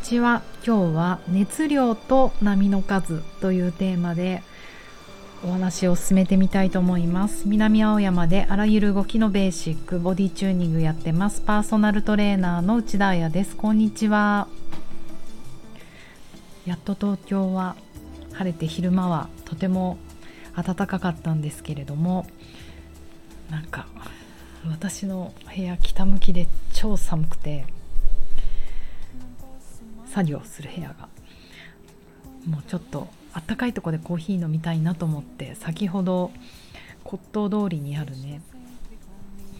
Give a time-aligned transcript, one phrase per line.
[0.00, 0.42] ちは。
[0.66, 4.42] 今日は熱量と波の数というテーマで
[5.44, 7.46] お話を進めてみたいと思います。
[7.46, 11.42] 南青山であらゆる動きのベーシックボディチューニングやってます。
[11.42, 13.56] パーソナルトレーナーの内田彩です。
[13.56, 14.48] こんにちは。
[16.64, 17.76] やっと東京は
[18.32, 19.98] 晴れて昼間はとても
[20.56, 22.26] 暖かかったんですけれども
[23.50, 23.86] なんか
[24.68, 27.66] 私の部屋北向きで超寒くて
[30.10, 31.08] 作業する部屋が。
[32.46, 36.30] もうちょっとあったかいとこでコーヒー飲みたいなと思って先ほど
[37.04, 38.40] 骨董通りにあるね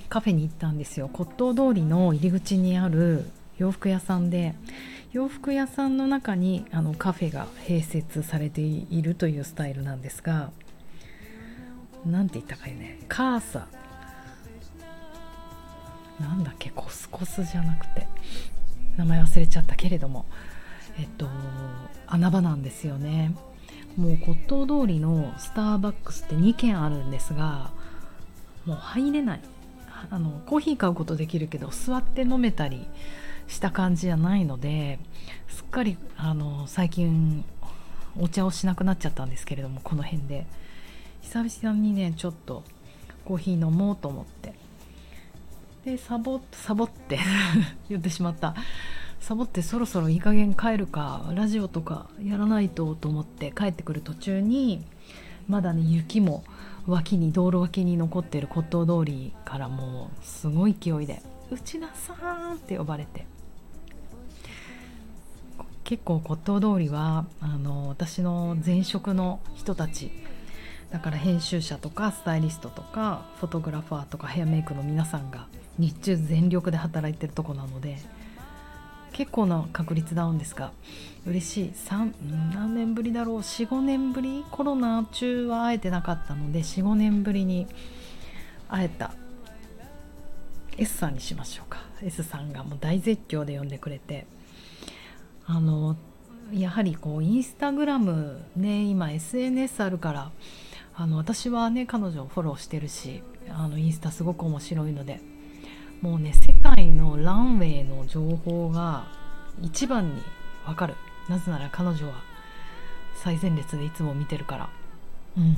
[0.09, 1.09] カフェに行ったんですよ。
[1.13, 4.55] 骨董通りの入り口にある洋服屋さんで
[5.13, 10.51] 洋服屋さんの中にあのカフェが併設されているというスタイルなんですが
[12.05, 12.99] 何て言ったかいね。
[13.09, 13.69] カーサ。
[16.19, 18.07] なんだっけコスコスじゃなくて。
[19.01, 20.27] 名前忘れちゃったけれども。
[20.99, 21.27] えっと
[22.07, 23.35] 穴場なんですよね。
[23.97, 27.71] もう骨董通りのスターバックスって2軒あるんですが
[28.67, 29.41] もう入れない。
[30.11, 32.87] あのコーヒー買うことできるけど座って飲めたり
[33.49, 34.99] した感じじゃないので
[35.49, 37.45] すっかりあの最近
[38.19, 40.47] お茶をしなくなっちゃったんですけれどもこの辺で。
[41.23, 42.65] 久々にねちょっと
[43.25, 44.55] コーヒー飲もうと思って。
[45.85, 47.19] でサボサボって
[47.89, 48.55] 言ってしまった
[49.21, 54.85] サボってそろそろいい加減帰るかラジオとかやらないとと思って帰ってくる途中に
[55.49, 56.45] まだね雪も
[56.87, 62.15] 脇に道路脇に残っている骨董通りからもうすごい勢いで「内田さ
[62.53, 63.27] ん!」って呼ばれて
[65.85, 70.11] 結構骨董通りはあの私の前職の人たち
[70.91, 75.47] だから編集者とかスタイリストとかフォトグラファーとかヘアメイクの皆さんが
[75.79, 77.99] 日中全力で働いてるとこなので
[79.13, 80.73] 結構な確率ダウンですが
[81.27, 81.73] 嬉しい。
[81.75, 84.45] 3何年ぶりだろう？45年ぶり？
[84.51, 87.67] コロナ中は会えてなかったので45年ぶりに
[88.69, 89.13] 会えた。
[90.79, 91.81] S さんにしましょうか。
[92.03, 94.27] S さんがもう大絶叫で呼んでくれて。
[95.47, 95.97] あの
[96.53, 100.31] やはりこうインスタグラムね今 SNS あるから
[100.95, 105.21] あの私はね彼女をフォローしてるしあのインスタすごく面白いので
[106.01, 109.07] もうね世界のランウェイの情報が
[109.61, 110.23] 一番に
[110.67, 110.95] わかる。
[111.29, 112.15] なぜなら彼女は
[113.15, 114.69] 最前列でいつも見てるから。
[115.37, 115.57] うん。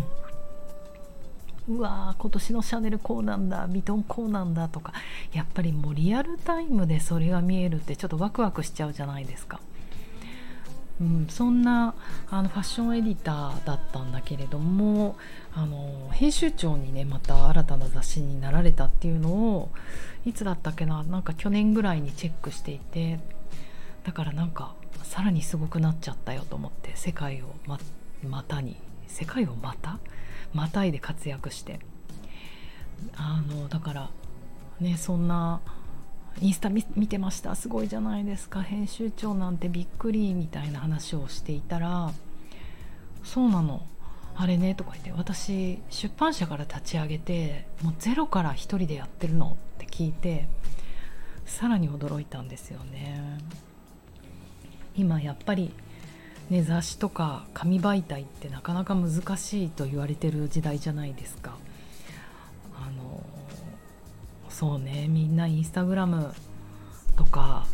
[1.68, 3.68] うわー今年のシャネルこうなんだ。
[3.68, 4.92] ヴィトンこうなんだとか。
[5.32, 9.60] やっぱりもうリアルタイムでそれが見えるってちょっとワクワクしちゃうじゃないですか。
[11.00, 11.94] うん、そんな
[12.30, 15.16] あのファッションエディターだったんだけれども
[16.12, 19.70] 編集長にねまた新たな雑誌になられたっていうのを
[20.24, 23.18] いつだったっけななんか去年ぐらいにチェックしていて
[24.04, 27.78] だからなんかさらにすごくなっちゃったよと思って世界をま
[28.22, 29.98] またに世界をまた
[30.54, 31.80] またいで活躍して。
[33.16, 34.10] あのだから
[34.80, 35.60] ねそんな
[36.40, 37.54] インスタ見てました。
[37.54, 38.62] すごいじゃないですか。
[38.62, 42.10] 編集長なんてびっくりみたいな話をしていたら
[43.22, 43.82] そうなの。
[44.34, 50.48] あれねとか言って私出版社から立ち上げてもうゼロから一人でやってるのって聞いて
[51.44, 53.38] さらに驚いたんですよね。
[54.96, 55.72] 今やっぱり
[56.50, 61.56] ね雑誌とか紙媒体ってなかなか難しいと言われてる時代じゃないですか。
[62.76, 63.22] あの
[64.48, 66.34] そうねみんなインスタグラム
[67.16, 67.66] とか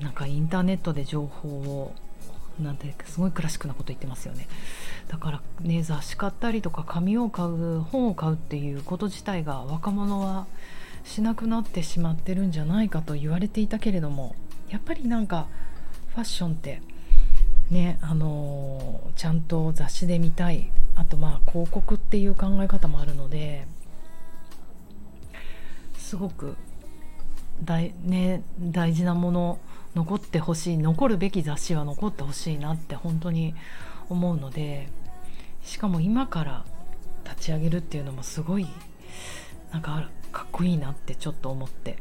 [0.00, 1.94] なんかインターネットで情報を
[2.60, 4.48] なんてすごいクラシックなこと言ってますよね。
[5.08, 10.46] だからね雑誌買ったりとか紙を買う本を買うっていうこと自体が若者は
[11.04, 14.34] しなくなってしまってるんじゃないかと言われていたけれども
[14.70, 15.48] やっぱりなんか
[16.14, 16.80] ファッションって
[17.70, 23.66] ねあのー、ちゃんと雑誌で見たいあとまあ広告っていう考え方もあるので
[25.96, 26.56] すごく
[27.64, 29.58] 大,、ね、大事なもの
[29.94, 33.54] 残ってほしい残るべき雑誌は残ってほしいなって本当に
[34.08, 34.88] 思うので
[35.62, 36.64] しかも今から
[37.24, 38.66] 立ち上げるっていうのもすごい
[39.70, 41.98] なんかかっこいいなってちょっと思って。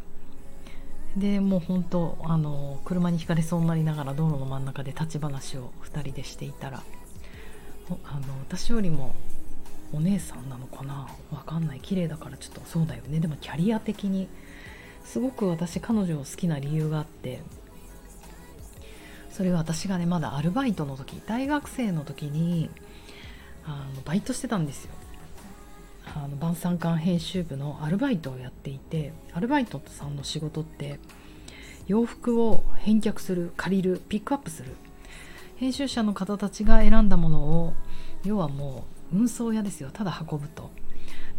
[1.17, 6.83] でもう本当あの車にひかれそうになりながら道路の真ん中で立ち話を2人でしていたら
[7.89, 9.13] あの私よりも
[9.91, 11.09] お姉さんなのかな？
[11.29, 11.81] わかんない。
[11.81, 13.19] 綺麗だからちょっとそうだよね。
[13.19, 14.29] でもキャリア的に
[15.03, 17.41] すごく私彼女を好きな理由があって
[19.31, 22.69] それは私がねまだアルバイトの時大学生の時に
[23.65, 24.91] あのバイトしてたんですよ。
[26.15, 30.99] あの晩餐館編集部のアルバイトをやっていてアルバイトさんの仕事って
[31.87, 34.75] 洋服を返却する借りるピックアップする
[35.57, 37.73] 編集者の方たちが選んだものを
[38.23, 40.71] 要はもう運送屋ですよただ運ぶと。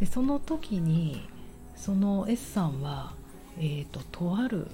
[0.00, 1.28] でその時に
[1.76, 3.14] その S さんは、
[3.58, 4.68] えーと、とある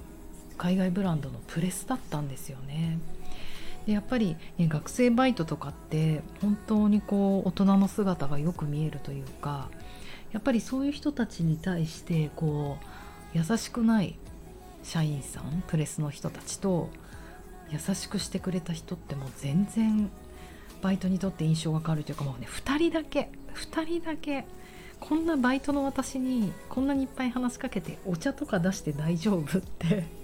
[0.59, 2.99] 海外ブランドのプレスだったんですよね。
[3.87, 9.69] でやっぱり、ね、学生バイトとかって本当にこう大人の姿がよく見えるというか
[10.31, 12.77] やっぱりそういう人たちに対してこ
[13.33, 14.15] う優しくない
[14.83, 16.89] 社員さんプレスの人たちと
[17.71, 20.09] 優しくしてくれた人ってもう全然
[20.81, 24.45] バイトにとって印象が変わるというかもうね2人だけ2人だけ
[24.99, 30.18] こんなバイトの私にこんなにいっぱい話しかけてお茶とか出して大丈夫って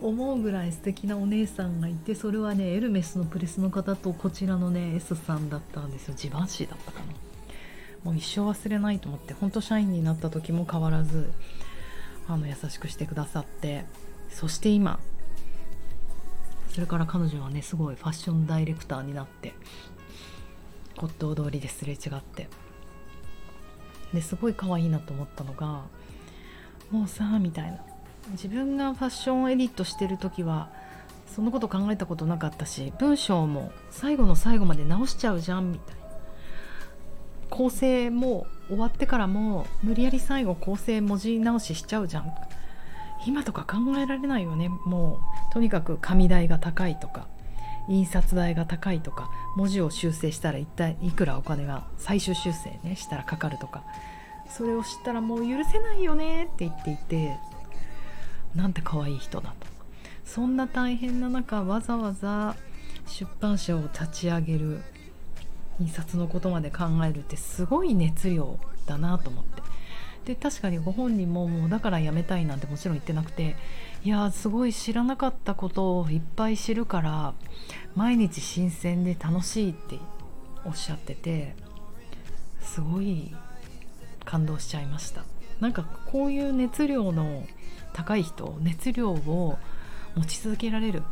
[0.00, 6.14] 思うぐらい素敵なお姉さんがいてそれはねエルメスのプレスの方とこちらのね S さんだったんですよ。
[6.16, 7.06] ジバンシーだったかな。
[8.04, 11.30] もう一生忘れないと思って本当社員になった時も変わらず
[12.28, 13.86] あの優しくしてくださって
[14.28, 14.98] そして今
[16.68, 19.54] それから彼女はねすごいファッションダイレクターになって
[20.96, 22.48] 骨董通りですれ違って
[24.12, 25.84] ですごい可愛いなと思ったのが
[26.90, 27.93] もうさみたいな。
[28.32, 30.68] 自分がファッションエディットしてる時は
[31.34, 36.02] そんなこと考えたことなかったし文章も最後の最後まで直しちゃうじゃんみたいな
[37.50, 42.34] 構成も終わってからも無理やり最後構成文字直ししちゃうじゃん
[43.26, 47.26] 今とか考えられないよねもうとにかく紙代が高いとか
[47.88, 53.82] 印刷代が高いとか文字を修正したら一体いくらお金が最終修正ねしたらかかるとか。
[54.48, 57.36] それを知ったらもう許せないよねって言っていて。
[58.54, 59.66] なんて可愛い人だと。
[60.24, 62.56] そんな大変な中わざわざ
[63.06, 64.80] 出版社を立ち上げる
[65.80, 69.62] 印刷のことまで考えるってすごい熱量だなと思って。
[70.24, 73.56] で確かにご本人ももうだからやめたいなんてもちろん言ってなくて
[74.04, 77.34] いやすごい知らなかったことをいっぱい知るから
[77.94, 79.98] 毎日新鮮で楽しいって
[80.64, 81.54] おっしゃってて
[82.62, 83.34] すごい
[84.24, 85.24] 感動しちゃいました。
[85.60, 87.44] なんかこういう熱量の
[87.94, 89.58] 高い人熱量を
[90.14, 91.02] 持ち続けられる。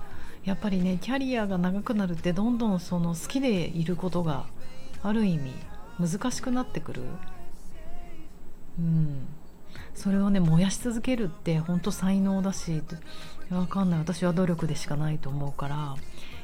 [0.45, 4.45] やっぱりねキャリアが長くなるってどんどんその好きでいることが
[5.03, 5.53] ある意味
[6.01, 7.03] 難しくなってくる。
[8.79, 9.27] うん。
[9.95, 12.83] それをね燃やし続けるって本当才能だし
[13.51, 13.99] わかんない。
[14.01, 15.95] 私は努力でしかないと思うから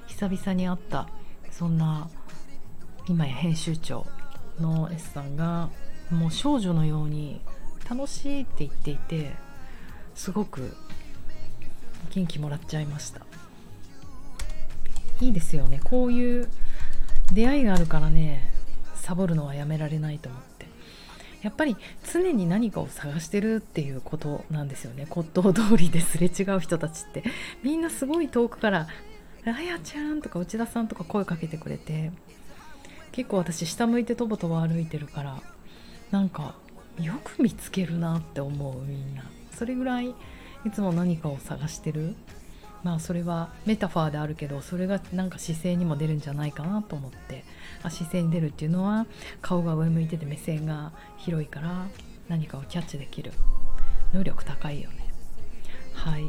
[0.06, 1.08] 久々に会った
[1.50, 2.08] そんな
[3.08, 4.06] 今や編集長
[4.60, 5.70] の S さんが
[6.10, 7.40] もう少女のように
[7.88, 9.32] 楽しいって言っていて
[10.18, 10.74] すごく
[12.10, 13.20] 元気もらっちゃいました。
[15.20, 15.80] いいですよね。
[15.84, 16.48] こういう
[17.32, 18.52] 出会いがあるからね
[18.96, 20.66] サボるのはやめられないと思って。
[21.42, 21.76] やっぱり
[22.12, 25.06] 常に何かを探してるっていうことなんですよね。
[25.08, 27.22] 骨董通りですれ違う人たちって。
[27.62, 28.88] みんなすごい遠くから
[29.46, 32.10] 「あやちゃん」とか内田さんとか声かけてくれて
[33.12, 35.40] 結構私下向いてとぼとぼ歩いてるから
[36.10, 36.56] なんか
[37.00, 39.22] よく見つけるなって思うみんな。
[39.58, 40.14] それぐらいい
[40.72, 42.14] つも何かを探してる？
[42.84, 47.44] まあそれはメタファーであるけどそれがなんか姿勢にも出るんじゃないかなと思って。
[47.82, 49.06] あ姿勢に出るっていうのは
[49.40, 51.86] 顔が上向いてて目線が広いから
[52.28, 53.32] 何かをキャッチできる。
[54.12, 55.12] 能力高いよね。
[55.92, 56.24] はい。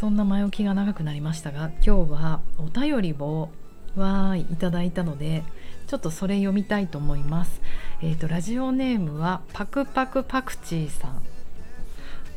[0.00, 3.50] そんな前置きが長くなりましたが今日はお便りを
[3.94, 5.42] わーいいただいたので
[5.86, 7.60] ちょっとそれ読みたいと思います。
[8.02, 11.35] えっ、ー、とラジオネームはパクパクパクチーさん。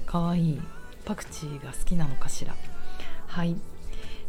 [0.09, 0.61] かわいい
[1.05, 2.55] パクチーが好きなのかしら。
[3.27, 3.55] はい。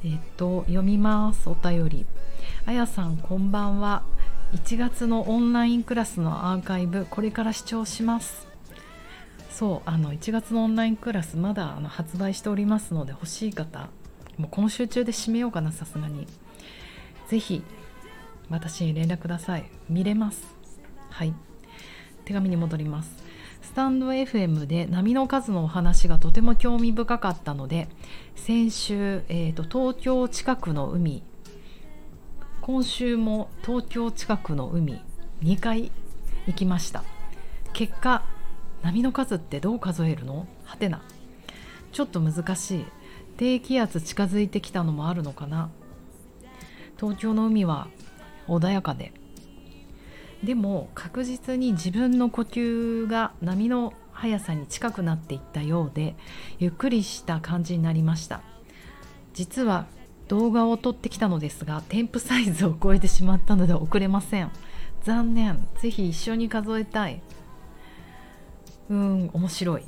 [0.05, 1.49] えっ、と読みます。
[1.49, 2.07] お便り。
[2.67, 4.03] あやさんこんばんは。
[4.53, 8.47] 1月のオンラインクラスのアーカイブこれから視聴します。
[9.51, 13.89] そうあの1月のオンラインクラスまだあの発売しておりますので欲しい方
[14.37, 16.27] もう今週中で締めようかなさすがに。
[17.29, 17.63] 是非
[18.51, 19.65] 私に連絡ください。
[19.89, 20.47] 見れます。
[21.09, 21.33] はい。
[22.27, 23.30] 手紙に戻ります。
[23.63, 27.89] スタンド FM で波の数のお話がとても興味深かったので
[28.35, 31.23] 先週、えーと、東京近くの海
[32.61, 35.01] 今週も東京近くの海
[35.43, 35.91] 2回
[36.47, 37.05] 行きました。
[37.73, 38.25] 結果
[38.83, 40.47] 波の数ってどう数えるの？
[40.65, 41.03] はてな。
[41.93, 42.85] ちょっと難しい。
[43.37, 45.71] 低気圧近づいてきたのもあるのかな。
[46.99, 47.89] 東京の海は
[48.47, 49.13] 穏やかで
[50.45, 56.15] でも確実に自分の呼吸が波の速さに近くなっていったようで
[56.59, 58.41] ゆっくりした感じになりました。
[59.35, 59.87] 実は
[60.29, 64.51] 動画を撮ってきたのですが添付サイズを超えてしまったので送れません。
[65.03, 65.67] 残念。
[65.81, 67.23] ぜひ一緒に数えたい。
[68.89, 69.83] うん面白い。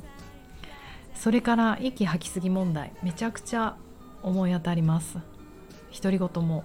[1.15, 2.93] それから息吐きすぎ問題。
[3.03, 3.75] めちゃくちゃ
[4.21, 5.17] 思い当たります。
[6.01, 6.63] 独り言も。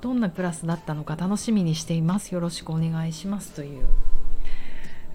[0.00, 2.32] どんなクラスだったのか楽しみにしています。
[2.32, 3.86] よろしくお願いしますという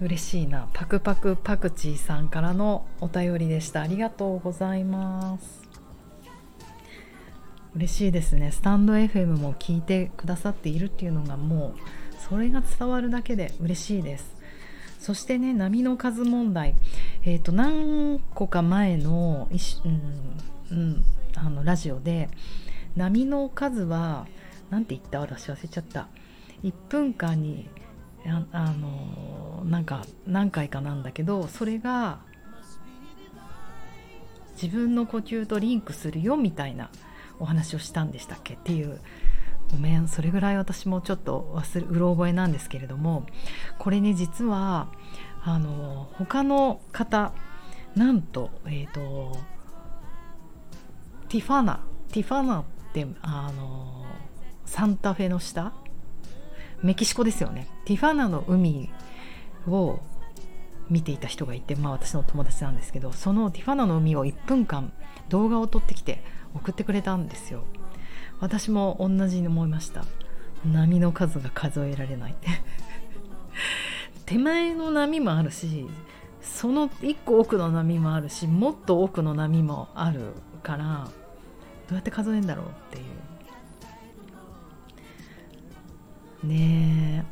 [0.00, 3.80] 嬉しいなパクパクパクチーさんからのお便りでした。
[3.80, 5.64] ありがとうございます。
[7.74, 8.52] 嬉しいですね。
[8.52, 11.80] スタンド FM も聞いてくださっているっていうのがもう
[12.28, 14.34] それが伝わるだけで嬉しいです。
[14.98, 16.74] そしてね波の数問題。
[17.24, 19.48] えっ、ー、と何個か前の,、
[19.84, 20.00] うん
[20.70, 21.04] うん、
[21.36, 22.28] あのラジオで
[22.96, 24.26] 波の数は
[24.74, 25.20] 何て言った？
[25.20, 26.08] 私忘れちゃった。
[26.64, 27.68] 1分間に
[28.26, 32.18] ああのなんか何回かなんだけどそれが
[34.60, 36.90] 自分の呼吸とリンクするよみたいな
[37.38, 38.54] お話をしたんでしたっけ？
[38.54, 38.98] っていう
[39.70, 43.26] ごめんそれぐらい私もちょっと忘れうろ覚えなんですけれども
[43.78, 44.88] これね実は
[45.44, 47.32] あの他の方
[47.94, 49.38] なんとえっ、ー、と
[51.28, 54.04] ティファナティファナってあの
[54.64, 55.72] サンタフェの下？
[56.82, 57.68] メキシコですよね。
[57.84, 58.90] ティファナの海
[59.66, 60.00] を
[60.90, 64.92] 見ていた人がいて、まあ、私の友達なんですけどそのティファナの海を1分間
[65.30, 66.22] 動画を撮ってきて
[66.54, 67.64] 送ってくれたんですよ。
[68.40, 70.04] 私も同じに思いました。
[70.64, 72.34] 波の数が数えられない。
[74.26, 75.86] 手前の波もあるし
[76.40, 81.08] その1個奥の波もあるしもっと奥の波もあるから
[81.88, 83.04] どうやって数えるんだろうっていう
[86.44, 87.24] ね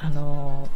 [0.00, 0.68] あの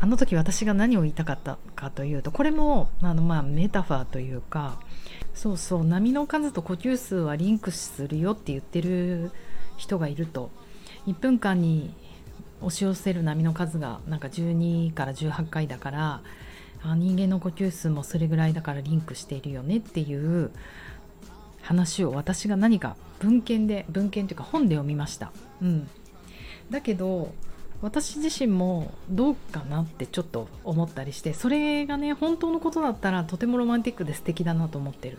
[0.00, 4.78] あの時私が何を言いたかったかというとこれもあのまあメタファーというか
[5.34, 9.32] そうそう波の数と呼吸数はリンクするよって言ってる
[9.76, 10.50] 人がいると。
[11.08, 11.94] 1分間に
[12.60, 16.20] 押し寄せる波の数がなんか12から18回だから
[16.96, 20.50] 人間の呼吸数もそれぐらいだからリンクしているよねっていう
[21.62, 25.32] 話を私が何か文献で文献というか本で読みました。
[25.62, 25.88] うん、
[26.70, 27.32] だけど
[27.80, 35.18] 私自身もどうかなってちょっと思ったりしてそれがね本当のことだったらとてもロマンティックで素敵だなと思ってる。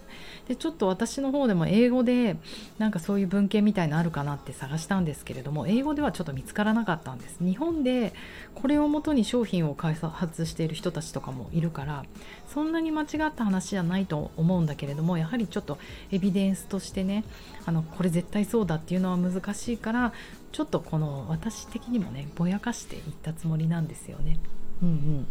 [0.50, 2.36] でちょっと私の方でも英語で
[2.78, 7.38] なんかそういう文献みたいのあるかなって探したんですけれども英語ではちょっと見つからなかったんです。
[7.40, 8.14] 日本で
[8.56, 12.04] これをもとに商品を開発している人たちとかもいるから
[12.48, 15.78] そんなに間違った話じゃないと思うんだけれどもやはりちょっと
[16.12, 17.24] エビデンスとしてね
[17.66, 20.14] あのこれ絶対そうだっていうのは難しいから
[20.52, 24.38] ちょっとこの私的にもねぼやかしていったつもりなんですよね。
[24.82, 25.28] うんうん、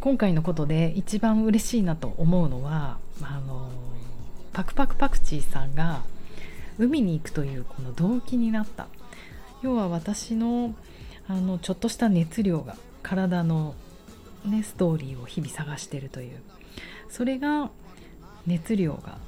[0.00, 3.70] 今回のことで一番嬉しいなと思うのはあの
[4.52, 6.02] パクパクパクチーさんが
[6.78, 8.86] 海に行くというこの動機になった。
[9.62, 10.74] 要は私の
[11.26, 13.74] あのちょっとした熱量が体の、
[14.44, 16.40] ね、ストーリーを日々探してるという。
[17.08, 17.70] それが
[18.46, 19.18] 熱量が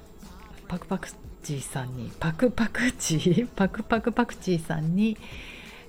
[0.68, 1.08] パクパク
[1.42, 5.16] チーさんにパクパクチーパクパクパクチーさんに、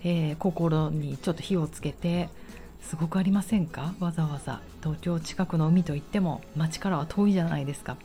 [0.04, 2.30] えー、心にちょっと火をつけて
[2.82, 3.94] すごくありませんか？
[4.00, 7.98] わざわざ東京近くの海といっても町からは遠いじゃないですか。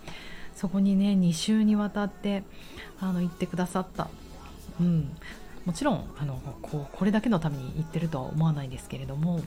[0.55, 2.43] そこにね2週にわたって
[2.99, 4.09] あの行ってくださった、
[4.81, 5.11] うん、
[5.67, 9.43] もちろんあのこうこれだけのために行ってるとは思わないですけれども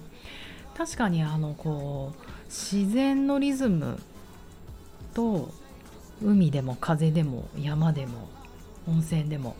[0.77, 3.99] 確かにあのこう自然のリズム
[5.15, 5.51] と
[6.23, 8.29] 海でも風でも山でも
[8.87, 9.55] 温泉でも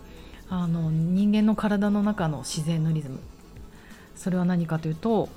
[0.49, 3.19] あの人間の体の中の自然のリズム。
[4.15, 5.29] それは何かというと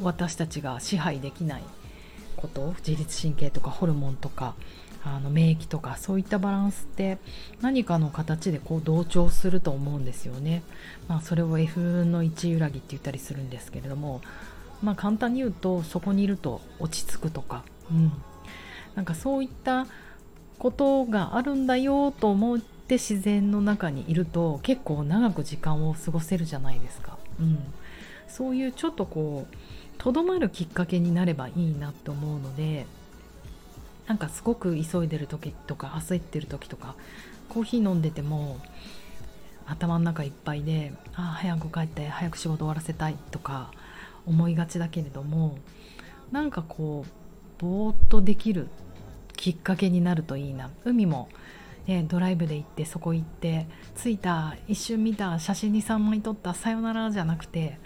[0.00, 1.62] 私たちが支配できない
[2.36, 4.54] こと自律神経とかホルモンとか
[5.04, 7.18] あの免疫とかそういったバランスって
[7.60, 10.62] 何かの形でこう同調すると思うんですよね。
[11.08, 14.20] まあ、それを F の1揺らぎって言ったりするんですけれども、
[14.82, 18.12] まあ、簡単に言うとそこにいると落ち着くとか、うん、
[18.94, 19.86] なんかそういった
[20.60, 27.16] ことがあるんだよと思って自然の中にいると結構長く時間を過ごせるじゃないですか。
[27.40, 27.58] うん、
[28.28, 29.56] そういうちょっとこう
[29.96, 32.86] とどまるきっかけになればいいなと思うので
[34.06, 36.94] なんかすごく急いでる時とか焦ってる時とか
[37.48, 38.58] コーヒー飲んでても
[39.66, 43.70] 頭の中いっぱいでああ早く帰って早く仕事終わらせたいとか
[44.26, 45.56] 思いがちだけれども
[46.32, 48.68] なんかこうぼーっとできる
[49.40, 50.68] きっかけになるといいな。
[50.84, 51.30] 海も、
[51.86, 53.66] ね、ドライブで行ってそこ行って
[53.96, 57.78] 着いた一瞬見た写真に3枚撮ったさよならじゃなくて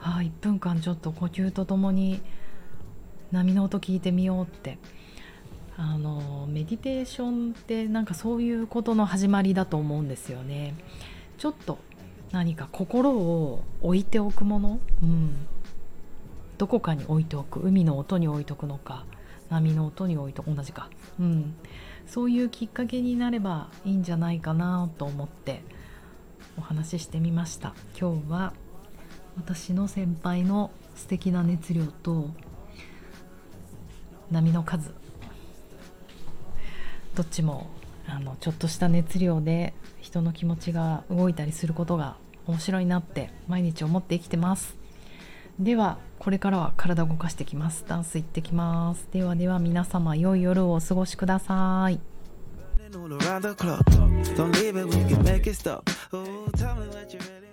[0.00, 2.20] あ1分間ちょっと呼吸とともに
[3.30, 4.78] 波の音聞いてみようって。
[5.76, 10.74] あのメディテーションってなんかそういうことの始まりだと思うんですよね。
[11.38, 11.78] ちょっと
[12.32, 15.46] 何か心を置いておくもの、うん、
[16.58, 17.60] どこかに置いておく。
[17.60, 19.06] 海の音に置いとくのか。
[19.50, 20.88] 波の音においと同じか、
[21.18, 21.54] うん、
[22.06, 25.62] そういうきっかけになればいいんじゃないかなと思って
[26.56, 27.74] お話ししてみました。
[27.98, 28.52] 今日は
[29.36, 32.30] 私の先輩の素敵な熱量と
[34.30, 34.94] 波の数。
[37.14, 37.68] どっちも
[38.06, 42.16] あのちょっとした熱量で人の気持ちが動いたりすることが
[42.46, 44.76] 面白いなって毎日思って生きてます。
[45.58, 51.98] ではこれからは体を動かしてきますダンス行ってきますではでは皆様良い夜をお過ごしください
[52.90, 55.88] Don't leave it, we can make it stop.
[56.12, 57.49] Oh, tell me what you really